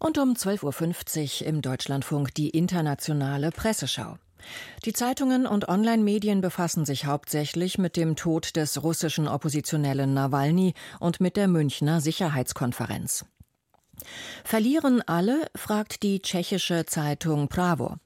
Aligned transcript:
Und 0.00 0.18
um 0.18 0.34
12.50 0.34 1.42
Uhr 1.42 1.48
im 1.48 1.62
Deutschlandfunk 1.62 2.34
die 2.34 2.50
internationale 2.50 3.50
Presseschau. 3.50 4.16
Die 4.84 4.92
Zeitungen 4.92 5.46
und 5.46 5.68
Online-Medien 5.68 6.40
befassen 6.40 6.84
sich 6.84 7.06
hauptsächlich 7.06 7.78
mit 7.78 7.96
dem 7.96 8.14
Tod 8.14 8.56
des 8.56 8.82
russischen 8.82 9.26
Oppositionellen 9.26 10.14
Nawalny 10.14 10.74
und 11.00 11.20
mit 11.20 11.36
der 11.36 11.48
Münchner 11.48 12.00
Sicherheitskonferenz. 12.00 13.24
Verlieren 14.44 15.02
alle? 15.06 15.46
fragt 15.54 16.02
die 16.02 16.20
tschechische 16.20 16.86
Zeitung 16.86 17.48
Pravo. 17.48 17.96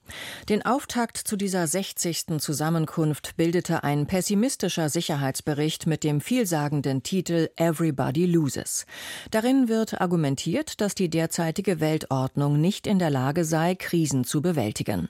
Den 0.48 0.64
Auftakt 0.64 1.16
zu 1.16 1.36
dieser 1.36 1.66
60. 1.66 2.38
Zusammenkunft 2.38 3.36
bildete 3.36 3.84
ein 3.84 4.07
pessimistischer 4.07 4.89
Sicherheitsbericht 4.89 5.86
mit 5.86 6.04
dem 6.04 6.20
vielsagenden 6.20 7.02
Titel 7.02 7.48
Everybody 7.57 8.26
Loses. 8.26 8.86
Darin 9.30 9.68
wird 9.68 10.00
argumentiert, 10.00 10.80
dass 10.80 10.94
die 10.94 11.11
derzeitige 11.11 11.80
Weltordnung 11.80 12.61
nicht 12.61 12.86
in 12.86 12.99
der 12.99 13.11
Lage 13.11 13.44
sei, 13.44 13.74
Krisen 13.74 14.24
zu 14.24 14.43
bewältigen. 14.43 15.08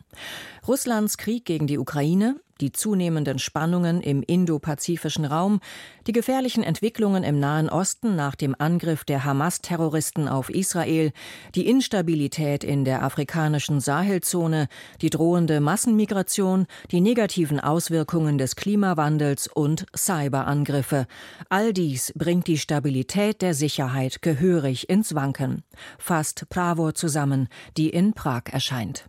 Russlands 0.67 1.17
Krieg 1.19 1.45
gegen 1.45 1.67
die 1.67 1.78
Ukraine, 1.78 2.37
die 2.62 2.73
zunehmenden 2.73 3.39
Spannungen 3.39 4.01
im 4.01 4.23
indopazifischen 4.23 5.25
Raum, 5.25 5.61
die 6.07 6.12
gefährlichen 6.12 6.62
Entwicklungen 6.62 7.25
im 7.25 7.39
Nahen 7.39 7.69
Osten 7.69 8.16
nach 8.16 8.37
dem 8.37 8.55
Angriff 8.59 9.05
der 9.05 9.25
Hamas-Terroristen 9.25 10.29
auf 10.29 10.48
Israel, 10.48 11.12
die 11.55 11.69
Instabilität 11.69 12.65
in 12.65 12.84
der 12.84 13.03
afrikanischen 13.03 13.80
Sahelzone, 13.80 14.69
die 15.01 15.11
drohende 15.11 15.61
Massenmigration, 15.61 16.67
die 16.91 17.01
negativen 17.01 17.59
Auswirkungen 17.61 18.39
des 18.39 18.56
Klimawandels 18.56 19.48
und 19.48 19.87
Cyberangriffe. 19.97 21.06
All 21.48 21.73
dies 21.73 22.12
bringt 22.17 22.47
die 22.47 22.59
Stabilität 22.59 23.42
der 23.42 23.55
Sicherheit 23.55 24.23
gehörig 24.23 24.89
ins 24.89 25.15
Wanken. 25.15 25.65
Fasst 25.98 26.48
Bravo 26.48 26.92
zusammen, 26.92 27.48
die 27.77 27.91
in 27.91 28.12
Prag 28.12 28.45
erscheint. 28.53 29.06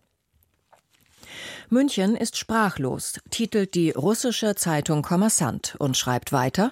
München 1.69 2.16
ist 2.16 2.38
sprachlos, 2.38 3.19
titelt 3.30 3.75
die 3.75 3.92
russische 3.92 4.56
Zeitung 4.56 5.02
Kommersant 5.02 5.75
und 5.80 5.97
schreibt 5.97 6.31
weiter, 6.31 6.72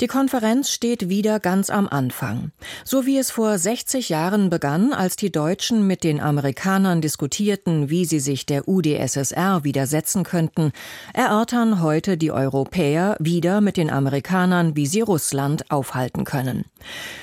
die 0.00 0.06
Konferenz 0.06 0.70
steht 0.70 1.08
wieder 1.08 1.40
ganz 1.40 1.70
am 1.70 1.88
Anfang. 1.88 2.52
So 2.84 3.06
wie 3.06 3.18
es 3.18 3.30
vor 3.30 3.58
60 3.58 4.08
Jahren 4.08 4.50
begann, 4.50 4.92
als 4.92 5.16
die 5.16 5.32
Deutschen 5.32 5.86
mit 5.86 6.04
den 6.04 6.20
Amerikanern 6.20 7.00
diskutierten, 7.00 7.90
wie 7.90 8.04
sie 8.04 8.20
sich 8.20 8.46
der 8.46 8.68
UdSSR 8.68 9.64
widersetzen 9.64 10.24
könnten, 10.24 10.72
erörtern 11.12 11.82
heute 11.82 12.16
die 12.16 12.32
Europäer 12.32 13.16
wieder 13.18 13.60
mit 13.60 13.76
den 13.76 13.90
Amerikanern, 13.90 14.76
wie 14.76 14.86
sie 14.86 15.00
Russland 15.00 15.70
aufhalten 15.70 16.24
können. 16.24 16.64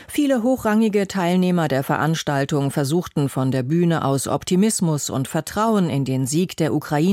Viele 0.08 0.42
hochrangige 0.42 1.08
Teilnehmer 1.08 1.68
der 1.68 1.84
Veranstaltung 1.84 2.72
versuchten 2.72 3.30
von 3.30 3.52
der 3.52 3.64
Bühne 3.64 4.06
aus 4.06 4.28
Optimismus 4.28 5.10
und 5.10 5.28
Vertrauen 5.28 5.90
in 5.90 6.06
den 6.06 6.26
Sieg 6.26 6.56
der 6.58 6.74
Ukraine 6.74 7.07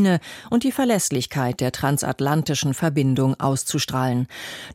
und 0.50 0.64
die 0.64 0.72
Verlässlichkeit 0.72 1.60
der 1.60 1.72
transatlantischen 1.72 2.74
Verbindung 2.74 3.38
auszustrahlen. 3.38 4.26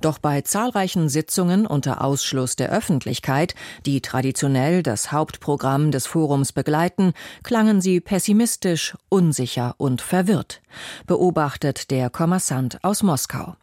Doch 0.02 0.18
bei 0.18 0.42
zahlreichen 0.42 1.10
Sitzungen 1.10 1.66
unter 1.66 2.04
Ausschluss 2.04 2.56
der 2.56 2.72
Öffentlichkeit, 2.72 3.56
die 3.86 4.02
traditionell 4.02 4.82
das 4.82 5.12
Hauptprogramm 5.12 5.92
des 5.92 6.08
Forums 6.08 6.54
begleiten, 6.54 7.14
klangen 7.44 7.82
sie 7.82 8.00
pessimistisch, 8.00 8.96
unsicher 9.10 9.76
und 9.78 10.02
verwirrt, 10.02 10.62
beobachtet 11.06 11.92
der 11.92 12.10
Kommersant 12.10 12.84
aus 12.84 13.04
Moskau. 13.04 13.56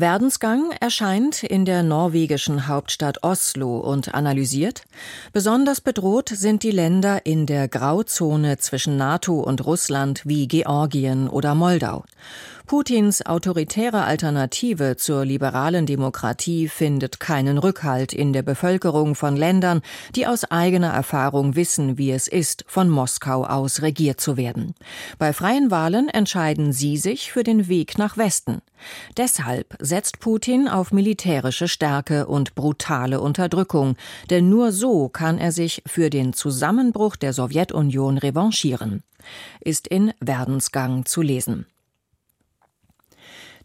Werdensgang 0.00 0.70
erscheint 0.78 1.42
in 1.42 1.64
der 1.64 1.82
norwegischen 1.82 2.68
Hauptstadt 2.68 3.24
Oslo 3.24 3.78
und 3.78 4.14
analysiert, 4.14 4.84
besonders 5.32 5.80
bedroht 5.80 6.28
sind 6.28 6.62
die 6.62 6.70
Länder 6.70 7.26
in 7.26 7.46
der 7.46 7.66
Grauzone 7.66 8.58
zwischen 8.58 8.96
NATO 8.96 9.40
und 9.40 9.66
Russland 9.66 10.22
wie 10.24 10.46
Georgien 10.46 11.28
oder 11.28 11.56
Moldau. 11.56 12.04
Putins 12.68 13.24
autoritäre 13.24 14.04
Alternative 14.04 14.98
zur 14.98 15.24
liberalen 15.24 15.86
Demokratie 15.86 16.68
findet 16.68 17.18
keinen 17.18 17.56
Rückhalt 17.56 18.12
in 18.12 18.34
der 18.34 18.42
Bevölkerung 18.42 19.14
von 19.14 19.36
Ländern, 19.36 19.80
die 20.14 20.26
aus 20.26 20.44
eigener 20.44 20.92
Erfahrung 20.92 21.56
wissen, 21.56 21.96
wie 21.96 22.10
es 22.10 22.28
ist, 22.28 22.66
von 22.68 22.90
Moskau 22.90 23.46
aus 23.46 23.80
regiert 23.80 24.20
zu 24.20 24.36
werden. 24.36 24.74
Bei 25.18 25.32
freien 25.32 25.70
Wahlen 25.70 26.10
entscheiden 26.10 26.74
sie 26.74 26.98
sich 26.98 27.32
für 27.32 27.42
den 27.42 27.68
Weg 27.68 27.96
nach 27.96 28.18
Westen. 28.18 28.60
Deshalb 29.16 29.74
setzt 29.80 30.20
Putin 30.20 30.68
auf 30.68 30.92
militärische 30.92 31.68
Stärke 31.68 32.26
und 32.26 32.54
brutale 32.54 33.22
Unterdrückung, 33.22 33.96
denn 34.28 34.50
nur 34.50 34.72
so 34.72 35.08
kann 35.08 35.38
er 35.38 35.52
sich 35.52 35.82
für 35.86 36.10
den 36.10 36.34
Zusammenbruch 36.34 37.16
der 37.16 37.32
Sowjetunion 37.32 38.18
revanchieren. 38.18 39.04
Ist 39.60 39.88
in 39.88 40.12
Werdensgang 40.20 41.06
zu 41.06 41.22
lesen. 41.22 41.64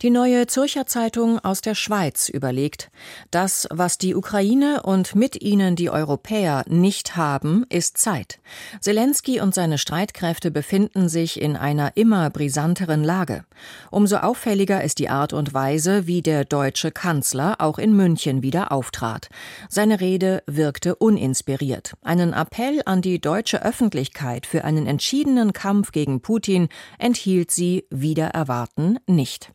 Die 0.04 0.10
neue 0.10 0.48
Zürcher 0.48 0.86
Zeitung 0.86 1.40
aus 1.40 1.62
der 1.62 1.76
Schweiz 1.76 2.28
überlegt, 2.28 2.92
das, 3.32 3.70
was 3.72 3.98
die 3.98 4.16
Ukraine 4.16 4.84
und 4.84 5.16
mit 5.16 5.42
ihnen 5.42 5.78
die 5.78 5.90
Europäer 5.90 6.66
nicht 6.68 7.16
haben, 7.16 7.66
ist 7.70 7.98
Zeit. 7.98 8.42
Zelensky 8.82 9.40
und 9.40 9.56
seine 9.56 9.78
Streitkräfte 9.78 10.52
befinden 10.52 11.08
sich 11.08 11.42
in 11.42 11.56
einer 11.56 11.96
immer 11.96 12.30
brisanteren 12.32 13.02
Lage. 13.02 13.46
Umso 13.92 14.18
auffälliger 14.18 14.84
ist 14.84 15.00
die 15.00 15.08
Art 15.08 15.32
und 15.32 15.54
Weise, 15.54 16.06
wie 16.06 16.22
der 16.22 16.44
deutsche 16.44 16.92
Kanzler 16.92 17.56
auch 17.60 17.80
in 17.80 17.96
München 17.96 18.44
wieder 18.44 18.74
auftrat. 18.74 19.30
Seine 19.70 20.02
Rede 20.02 20.44
wirkte 20.48 20.96
uninspiriert. 20.98 21.94
Einen 22.02 22.34
Appell 22.34 22.82
an 22.86 23.02
die 23.02 23.22
deutsche 23.22 23.64
Öffentlichkeit 23.64 24.48
für 24.48 24.66
einen 24.66 24.86
entschiedenen 24.86 25.54
Kampf 25.54 25.94
gegen 25.94 26.20
Putin 26.20 26.68
enthielt 27.00 27.52
sie 27.52 27.88
wieder 27.90 28.28
erwarten 28.28 29.00
nicht. 29.08 29.54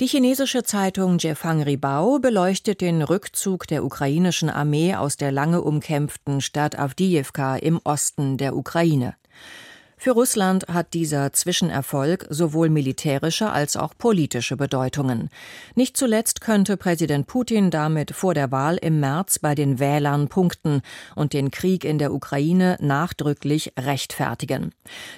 Die 0.00 0.08
chinesische 0.08 0.64
Zeitung 0.64 1.18
Jefang 1.18 1.62
Ribao 1.62 2.18
beleuchtet 2.18 2.80
den 2.80 3.00
Rückzug 3.00 3.68
der 3.68 3.84
ukrainischen 3.84 4.50
Armee 4.50 4.96
aus 4.96 5.16
der 5.16 5.30
lange 5.30 5.62
umkämpften 5.62 6.40
Stadt 6.40 6.76
Avdiivka 6.76 7.54
im 7.54 7.80
Osten 7.84 8.36
der 8.36 8.56
Ukraine. 8.56 9.14
Für 10.04 10.10
Russland 10.10 10.66
hat 10.68 10.92
dieser 10.92 11.32
Zwischenerfolg 11.32 12.26
sowohl 12.28 12.68
militärische 12.68 13.50
als 13.50 13.74
auch 13.74 13.94
politische 13.96 14.54
Bedeutungen. 14.54 15.30
Nicht 15.76 15.96
zuletzt 15.96 16.42
könnte 16.42 16.76
Präsident 16.76 17.26
Putin 17.26 17.70
damit 17.70 18.10
vor 18.10 18.34
der 18.34 18.52
Wahl 18.52 18.76
im 18.76 19.00
März 19.00 19.38
bei 19.38 19.54
den 19.54 19.78
Wählern 19.78 20.28
punkten 20.28 20.82
und 21.14 21.32
den 21.32 21.50
Krieg 21.50 21.86
in 21.86 21.96
der 21.96 22.12
Ukraine 22.12 22.76
nachdrücklich 22.82 23.72
rechtfertigen. 23.80 24.72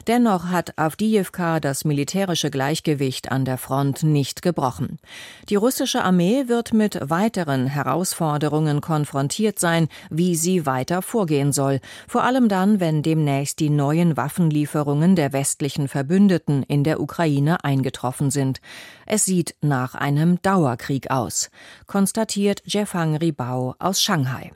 Dennoch 0.06 0.50
hat 0.50 0.78
Avdiivka 0.78 1.58
das 1.58 1.84
militärische 1.84 2.53
Gleichgewicht 2.53 3.32
an 3.32 3.44
der 3.44 3.58
Front 3.58 4.04
nicht 4.04 4.41
gebrochen. 4.41 5.00
Die 5.48 5.56
russische 5.56 6.04
Armee 6.04 6.44
wird 6.47 6.72
mit 6.72 7.00
weiteren 7.03 7.66
Herausforderungen 7.66 8.80
konfrontiert 8.80 9.58
sein, 9.58 9.88
wie 10.10 10.36
sie 10.36 10.64
weiter 10.64 11.03
vorgehen 11.03 11.53
soll, 11.53 11.80
vor 12.06 12.22
allem 12.22 12.48
dann, 12.48 12.78
wenn 12.78 13.03
demnächst 13.03 13.58
die 13.58 13.70
neuen 13.70 14.16
Waffenlieferungen 14.16 14.75
Lieferungen 14.76 15.16
der 15.16 15.32
westlichen 15.32 15.88
Verbündeten 15.88 16.62
in 16.62 16.84
der 16.84 17.00
Ukraine 17.00 17.64
eingetroffen 17.64 18.31
sind. 18.31 18.60
Es 19.06 19.25
sieht 19.25 19.54
nach 19.62 19.94
einem 19.94 20.42
Dauerkrieg 20.42 21.10
aus, 21.10 21.48
konstatiert 21.87 22.60
Jefang 22.66 23.16
Ribau 23.16 23.75
aus 23.78 24.03
Shanghai. 24.03 24.53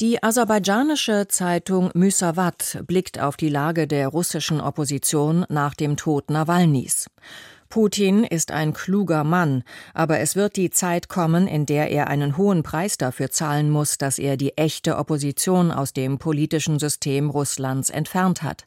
Die 0.00 0.20
aserbaidschanische 0.24 1.28
Zeitung 1.28 1.90
Müsavat 1.94 2.82
blickt 2.88 3.20
auf 3.20 3.36
die 3.36 3.48
Lage 3.48 3.86
der 3.86 4.08
russischen 4.08 4.60
Opposition 4.60 5.46
nach 5.48 5.74
dem 5.74 5.96
Tod 5.96 6.30
Nawalnys. 6.30 7.06
Putin 7.70 8.24
ist 8.24 8.50
ein 8.50 8.72
kluger 8.72 9.22
Mann, 9.22 9.62
aber 9.94 10.18
es 10.18 10.34
wird 10.34 10.56
die 10.56 10.70
Zeit 10.70 11.08
kommen, 11.08 11.46
in 11.46 11.66
der 11.66 11.88
er 11.92 12.08
einen 12.08 12.36
hohen 12.36 12.64
Preis 12.64 12.98
dafür 12.98 13.30
zahlen 13.30 13.70
muss, 13.70 13.96
dass 13.96 14.18
er 14.18 14.36
die 14.36 14.58
echte 14.58 14.98
Opposition 14.98 15.70
aus 15.70 15.92
dem 15.92 16.18
politischen 16.18 16.80
System 16.80 17.30
Russlands 17.30 17.88
entfernt 17.88 18.42
hat. 18.42 18.66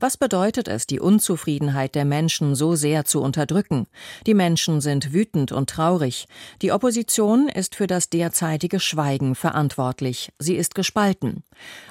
Was 0.00 0.16
bedeutet 0.16 0.68
es, 0.68 0.86
die 0.86 1.00
Unzufriedenheit 1.00 1.96
der 1.96 2.04
Menschen 2.04 2.54
so 2.54 2.76
sehr 2.76 3.04
zu 3.04 3.20
unterdrücken? 3.20 3.88
Die 4.26 4.34
Menschen 4.34 4.80
sind 4.80 5.12
wütend 5.12 5.50
und 5.50 5.70
traurig. 5.70 6.28
Die 6.62 6.70
Opposition 6.70 7.48
ist 7.48 7.74
für 7.74 7.88
das 7.88 8.08
derzeitige 8.08 8.78
Schweigen 8.78 9.34
verantwortlich. 9.34 10.30
Sie 10.38 10.54
ist 10.54 10.76
gespalten. 10.76 11.42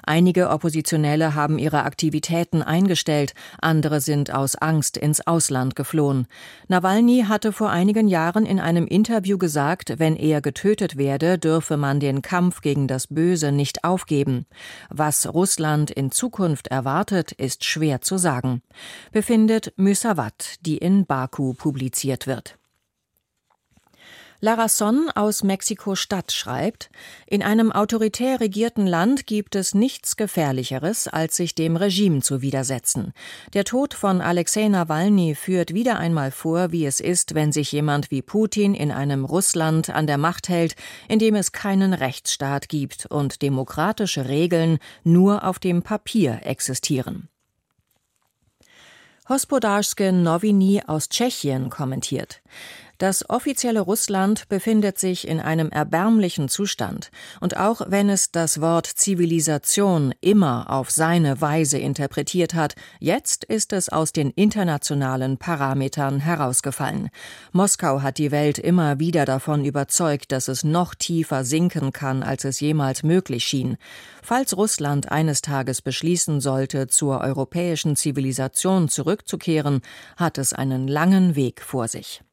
Einige 0.03 0.49
Oppositionelle 0.49 1.35
haben 1.35 1.59
ihre 1.59 1.83
Aktivitäten 1.83 2.61
eingestellt, 2.61 3.33
andere 3.59 3.99
sind 3.99 4.33
aus 4.33 4.55
Angst 4.55 4.95
ins 4.95 5.27
Ausland 5.27 5.75
geflohen. 5.75 6.27
Nawalny 6.69 7.25
hatte 7.27 7.51
vor 7.51 7.71
einigen 7.71 8.07
Jahren 8.07 8.45
in 8.45 8.61
einem 8.61 8.87
Interview 8.87 9.37
gesagt, 9.37 9.95
wenn 9.97 10.15
er 10.15 10.39
getötet 10.39 10.97
werde, 10.97 11.37
dürfe 11.37 11.75
man 11.75 11.99
den 11.99 12.21
Kampf 12.21 12.61
gegen 12.61 12.87
das 12.87 13.07
Böse 13.07 13.51
nicht 13.51 13.83
aufgeben. 13.83 14.45
Was 14.89 15.33
Russland 15.33 15.91
in 15.91 16.11
Zukunft 16.11 16.67
erwartet, 16.67 17.33
ist 17.33 17.65
schwer 17.65 17.96
schwer 17.97 18.01
zu 18.01 18.17
sagen, 18.17 18.61
befindet 19.11 19.73
Müsavat, 19.77 20.55
die 20.65 20.77
in 20.77 21.05
Baku 21.05 21.53
publiziert 21.53 22.27
wird. 22.27 22.57
Lara 24.39 24.67
Son 24.69 25.09
aus 25.15 25.41
Mexiko-Stadt 25.41 26.31
schreibt, 26.31 26.91
in 27.25 27.41
einem 27.41 27.71
autoritär 27.71 28.39
regierten 28.39 28.85
Land 28.85 29.25
gibt 29.25 29.55
es 29.55 29.73
nichts 29.73 30.15
Gefährlicheres, 30.15 31.07
als 31.07 31.37
sich 31.37 31.55
dem 31.55 31.75
Regime 31.75 32.21
zu 32.21 32.43
widersetzen. 32.43 33.13
Der 33.55 33.63
Tod 33.63 33.95
von 33.95 34.21
Alexei 34.21 34.67
Nawalny 34.67 35.33
führt 35.33 35.73
wieder 35.73 35.97
einmal 35.97 36.29
vor, 36.29 36.71
wie 36.71 36.85
es 36.85 36.99
ist, 36.99 37.33
wenn 37.33 37.51
sich 37.51 37.71
jemand 37.71 38.11
wie 38.11 38.21
Putin 38.21 38.75
in 38.75 38.91
einem 38.91 39.25
Russland 39.25 39.89
an 39.89 40.05
der 40.05 40.19
Macht 40.19 40.49
hält, 40.49 40.75
in 41.09 41.17
dem 41.17 41.33
es 41.33 41.51
keinen 41.51 41.95
Rechtsstaat 41.95 42.69
gibt 42.69 43.07
und 43.07 43.41
demokratische 43.41 44.29
Regeln 44.29 44.77
nur 45.03 45.45
auf 45.45 45.57
dem 45.57 45.81
Papier 45.81 46.41
existieren. 46.43 47.27
Hospodarske 49.29 50.13
Novini 50.13 50.81
aus 50.87 51.09
Tschechien 51.09 51.69
kommentiert. 51.69 52.39
Das 52.97 53.29
offizielle 53.29 53.81
Russland 53.81 54.49
befindet 54.49 54.97
sich 54.97 55.27
in 55.27 55.39
einem 55.39 55.69
erbärmlichen 55.69 56.49
Zustand, 56.49 57.11
und 57.39 57.55
auch 57.55 57.81
wenn 57.87 58.09
es 58.09 58.31
das 58.31 58.59
Wort 58.59 58.87
Zivilisation 58.87 60.15
immer 60.19 60.71
auf 60.71 60.89
seine 60.89 61.39
Weise 61.39 61.77
interpretiert 61.77 62.55
hat, 62.55 62.73
jetzt 62.99 63.43
ist 63.43 63.71
es 63.71 63.89
aus 63.89 64.13
den 64.13 64.31
internationalen 64.31 65.37
Parametern 65.37 66.19
herausgefallen. 66.19 67.09
Moskau 67.51 68.01
hat 68.01 68.17
die 68.17 68.31
Welt 68.31 68.57
immer 68.57 68.97
wieder 68.97 69.25
davon 69.25 69.63
überzeugt, 69.63 70.31
dass 70.31 70.47
es 70.47 70.63
noch 70.63 70.95
tiefer 70.95 71.43
sinken 71.43 71.93
kann, 71.93 72.23
als 72.23 72.45
es 72.45 72.59
jemals 72.61 73.03
möglich 73.03 73.43
schien. 73.43 73.77
Falls 74.23 74.57
Russland 74.57 75.11
eines 75.11 75.41
Tages 75.41 75.83
beschließen 75.83 76.41
sollte, 76.41 76.87
zur 76.87 77.21
europäischen 77.21 77.95
Zivilisation 77.95 78.89
zurückzukehren, 78.89 79.81
hat 80.15 80.39
es 80.39 80.53
einen 80.53 80.87
langen 80.87 81.35
Weg 81.35 81.61
vor 81.61 81.87
sich. 81.87 82.23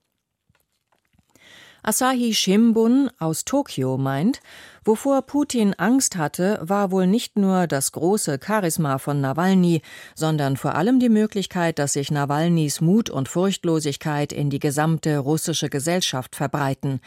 Asahi 1.87 2.33
Shimbun 2.33 3.11
aus 3.19 3.45
Tokio 3.45 3.99
meint, 3.99 4.41
Wovor 4.87 5.23
Putin 5.23 5.73
Angst 5.79 6.17
hatte, 6.17 6.59
war 6.61 6.91
wohl 6.91 7.07
nicht 7.07 7.39
nur 7.39 7.67
das 7.67 7.93
große 7.93 8.39
Charisma 8.45 8.99
von 8.99 9.19
Nawalny, 9.19 9.81
sondern 10.15 10.59
vor 10.59 10.75
allem 10.75 11.01
die 11.01 11.09
Möglichkeit, 11.09 11.79
dass 11.79 11.95
sich 11.95 12.11
Nawalnys 12.11 12.83
Mut 12.83 13.09
und 13.09 13.31
Furchtlosigkeit 13.31 14.31
in 14.31 14.51
die 14.51 14.59
gesamte 14.59 15.17
russische 15.17 15.71
Gesellschaft 15.71 16.37
verbreiten. 16.37 17.01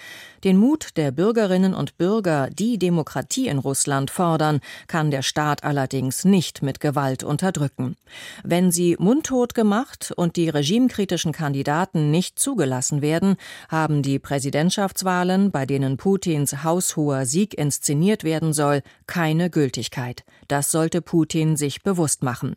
Den 0.43 0.57
Mut 0.57 0.97
der 0.97 1.11
Bürgerinnen 1.11 1.75
und 1.75 1.99
Bürger, 1.99 2.49
die 2.49 2.79
Demokratie 2.79 3.47
in 3.47 3.59
Russland 3.59 4.09
fordern, 4.09 4.59
kann 4.87 5.11
der 5.11 5.21
Staat 5.21 5.63
allerdings 5.63 6.25
nicht 6.25 6.63
mit 6.63 6.79
Gewalt 6.79 7.23
unterdrücken. 7.23 7.95
Wenn 8.43 8.71
sie 8.71 8.95
mundtot 8.97 9.53
gemacht 9.53 10.11
und 10.15 10.35
die 10.35 10.49
regimekritischen 10.49 11.31
Kandidaten 11.31 12.09
nicht 12.09 12.39
zugelassen 12.39 13.03
werden, 13.03 13.35
haben 13.69 14.01
die 14.01 14.17
Präsidentschaftswahlen, 14.17 15.51
bei 15.51 15.67
denen 15.67 15.97
Putins 15.97 16.63
haushoher 16.63 17.27
Sieg 17.27 17.55
in 17.55 17.66
inszeniert 17.67 18.23
werden 18.23 18.53
soll, 18.53 18.81
keine 19.07 19.49
Gültigkeit. 19.49 20.23
Das 20.47 20.71
sollte 20.71 21.01
Putin 21.01 21.57
sich 21.57 21.83
bewusst 21.83 22.23
machen. 22.23 22.55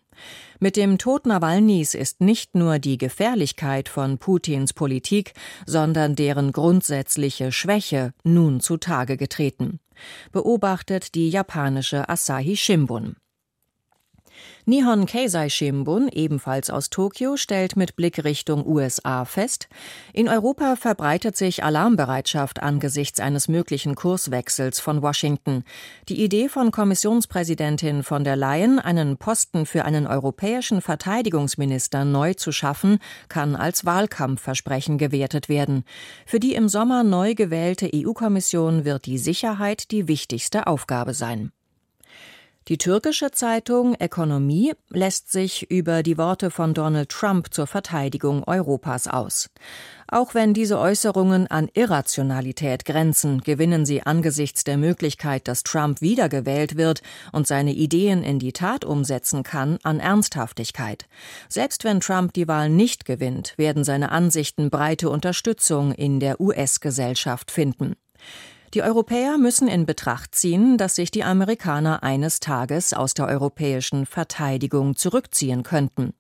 Mit 0.61 0.77
dem 0.77 0.99
Tod 0.99 1.27
Nawalnys 1.27 1.95
ist 1.95 2.21
nicht 2.21 2.55
nur 2.55 2.79
die 2.79 2.97
Gefährlichkeit 2.97 3.89
von 3.89 4.19
Putins 4.19 4.73
Politik, 4.73 5.33
sondern 5.67 6.15
deren 6.15 6.53
grundsätzliche 6.53 7.51
Schwäche 7.51 8.13
nun 8.23 8.61
zutage 8.61 9.17
getreten. 9.17 9.81
Beobachtet 10.31 11.15
die 11.17 11.29
japanische 11.29 12.09
Asahi 12.09 12.57
Shimbun. 12.57 13.17
Nihon 14.67 15.07
Keizai 15.07 15.49
Shimbun, 15.49 16.09
ebenfalls 16.13 16.71
aus 16.71 16.91
Tokio, 16.91 17.37
stellt 17.37 17.77
mit 17.77 17.97
Blick 17.97 18.23
Richtung 18.25 18.67
USA 18.67 19.25
fest, 19.25 19.69
in 20.13 20.29
Europa 20.29 20.77
verbreitet 20.77 21.37
sich 21.37 21.65
Alarmbereitschaft 21.65 22.63
angesichts 22.63 23.21
eines 23.21 23.49
möglichen 23.49 23.95
Kurswechsels 23.95 24.79
von 24.79 25.03
Washington. 25.03 25.65
Die 26.09 26.23
Idee 26.23 26.49
von 26.49 26.71
Kommissionspräsidentin 26.71 28.03
von 28.03 28.23
der 28.23 28.37
Leyen, 28.37 28.79
einen 28.79 29.17
Posten 29.17 29.67
für 29.67 29.85
einen 29.85 30.07
europäischen 30.07 30.83
Verteidigungsminister 30.83 32.05
neu 32.05 32.35
zu 32.35 32.53
schaffen, 32.53 32.99
kann 33.29 33.57
als 33.57 33.85
Wahlkampfversprechen 33.85 34.99
gewertet 34.99 35.49
werden. 35.49 35.85
Für 36.27 36.39
die 36.39 36.55
im 36.55 36.69
Sommer 36.69 37.03
neu 37.03 37.35
gewählte 37.35 37.91
EU-Kommission 37.95 38.85
wird 38.85 39.07
die 39.07 39.19
Sicherheit 39.19 39.91
die 39.91 40.07
wichtigste 40.07 40.67
Aufgabe 40.67 41.15
sein. 41.15 41.53
Die 42.69 42.79
türkische 42.79 43.31
Zeitung 43.33 43.97
Ökonomie 44.01 44.75
lässt 44.91 45.33
sich 45.33 45.71
über 45.71 46.03
die 46.03 46.19
Worte 46.19 46.51
von 46.51 46.75
Donald 46.75 47.09
Trump 47.09 47.53
zur 47.53 47.67
Verteidigung 47.67 48.45
Europas 48.45 49.09
aus. 49.09 49.51
Auch 50.07 50.35
wenn 50.35 50.55
diese 50.55 50.79
Äußerungen 50.79 51.47
an 51.47 51.69
Irrationalität 51.73 52.85
grenzen, 52.85 53.41
gewinnen 53.41 53.87
sie 53.87 54.03
angesichts 54.03 54.63
der 54.63 54.77
Möglichkeit, 54.77 55.49
dass 55.49 55.63
Trump 55.63 56.01
wiedergewählt 56.01 56.77
wird 56.77 57.03
und 57.33 57.47
seine 57.47 57.73
Ideen 57.73 58.23
in 58.23 58.39
die 58.39 58.53
Tat 58.53 58.85
umsetzen 58.85 59.43
kann, 59.43 59.79
an 59.83 59.99
Ernsthaftigkeit. 59.99 61.07
Selbst 61.49 61.85
wenn 61.85 62.01
Trump 62.01 62.35
die 62.35 62.47
Wahl 62.47 62.69
nicht 62.69 63.05
gewinnt, 63.05 63.55
werden 63.57 63.85
seine 63.85 64.13
Ansichten 64.13 64.69
breite 64.69 65.09
Unterstützung 65.11 65.93
in 65.93 66.21
der 66.21 66.41
US-Gesellschaft 66.41 67.51
finden. 67.51 67.97
Die 68.73 68.83
Europäer 68.83 69.37
müssen 69.37 69.67
in 69.67 69.85
Betracht 69.85 70.33
ziehen, 70.37 70.79
dass 70.79 70.95
sich 70.95 71.11
die 71.11 71.25
Amerikaner 71.25 72.05
eines 72.05 72.39
Tages 72.39 72.93
aus 72.93 73.15
der 73.15 73.27
europäischen 73.27 74.07
Verteidigung 74.07 74.95
zurückziehen 74.95 75.65
könnten. 75.65 76.15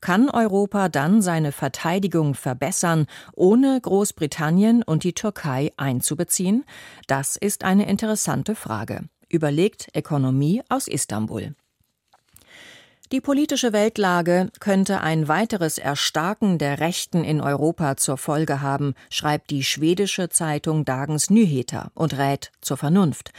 Kann 0.00 0.30
Europa 0.30 0.88
dann 0.88 1.20
seine 1.20 1.50
Verteidigung 1.50 2.34
verbessern, 2.34 3.06
ohne 3.34 3.80
Großbritannien 3.80 4.84
und 4.84 5.02
die 5.02 5.14
Türkei 5.14 5.72
einzubeziehen? 5.76 6.64
Das 7.08 7.34
ist 7.34 7.64
eine 7.64 7.88
interessante 7.88 8.54
Frage. 8.54 9.08
Überlegt 9.28 9.88
Ökonomie 9.96 10.62
aus 10.68 10.86
Istanbul. 10.86 11.56
Die 13.12 13.20
politische 13.20 13.72
Weltlage 13.72 14.50
könnte 14.58 15.00
ein 15.00 15.28
weiteres 15.28 15.78
Erstarken 15.78 16.58
der 16.58 16.80
Rechten 16.80 17.22
in 17.22 17.40
Europa 17.40 17.96
zur 17.96 18.16
Folge 18.16 18.62
haben, 18.62 18.94
schreibt 19.10 19.50
die 19.50 19.62
schwedische 19.62 20.28
Zeitung 20.28 20.84
Dagens 20.84 21.30
Nyheter 21.30 21.92
und 21.94 22.18
rät 22.18 22.50
zur 22.60 22.76
Vernunft. 22.76 23.30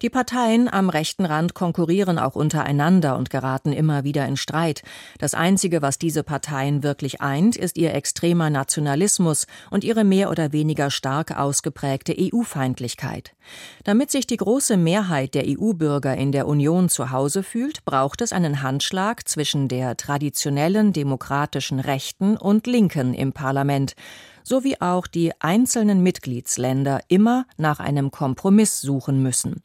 Die 0.00 0.10
Parteien 0.10 0.72
am 0.72 0.90
rechten 0.90 1.24
Rand 1.24 1.54
konkurrieren 1.54 2.20
auch 2.20 2.36
untereinander 2.36 3.16
und 3.16 3.28
geraten 3.28 3.72
immer 3.72 4.04
wieder 4.04 4.26
in 4.26 4.36
Streit. 4.36 4.82
Das 5.18 5.34
Einzige, 5.34 5.82
was 5.82 5.98
diese 5.98 6.22
Parteien 6.22 6.84
wirklich 6.84 7.20
eint, 7.20 7.56
ist 7.56 7.78
ihr 7.78 7.94
extremer 7.94 8.48
Nationalismus 8.48 9.48
und 9.70 9.82
ihre 9.82 10.04
mehr 10.04 10.30
oder 10.30 10.52
weniger 10.52 10.88
stark 10.88 11.36
ausgeprägte 11.36 12.14
EU-Feindlichkeit. 12.16 13.34
Damit 13.82 14.10
sich 14.10 14.26
die 14.26 14.36
große 14.36 14.76
Mehrheit 14.76 15.34
der 15.34 15.44
EU-Bürger 15.46 16.16
in 16.16 16.30
der 16.30 16.46
Union 16.46 16.88
zu 16.88 17.10
Hause 17.10 17.42
fühlt, 17.42 17.84
braucht 17.84 18.20
es 18.20 18.32
einen 18.32 18.62
Handschlag 18.62 19.15
zwischen 19.24 19.68
der 19.68 19.96
traditionellen 19.96 20.92
demokratischen 20.92 21.80
Rechten 21.80 22.36
und 22.36 22.66
Linken 22.66 23.14
im 23.14 23.32
Parlament 23.32 23.94
sowie 24.42 24.76
auch 24.80 25.06
die 25.06 25.32
einzelnen 25.40 26.02
Mitgliedsländer 26.02 27.00
immer 27.08 27.46
nach 27.56 27.80
einem 27.80 28.10
Kompromiss 28.10 28.80
suchen 28.80 29.22
müssen 29.22 29.62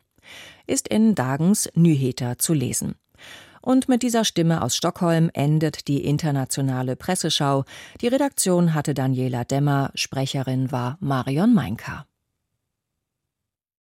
ist 0.68 0.88
in 0.88 1.16
Dagens 1.16 1.70
Nyheter 1.76 2.38
zu 2.38 2.54
lesen. 2.54 2.96
Und 3.62 3.88
mit 3.88 4.02
dieser 4.02 4.26
Stimme 4.26 4.64
aus 4.64 4.76
Stockholm 4.76 5.30
endet 5.34 5.88
die 5.88 6.04
internationale 6.04 6.96
Presseschau. 6.96 7.66
Die 8.02 8.08
Redaktion 8.08 8.74
hatte 8.74 8.96
Daniela 8.96 9.44
Demmer, 9.44 9.92
Sprecherin 9.94 10.72
war 10.72 10.98
Marion 11.00 11.54
Meinka. 11.54 12.08